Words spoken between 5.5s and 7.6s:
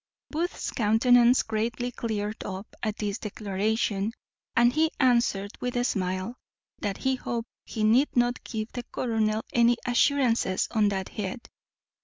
with a smile, that he hoped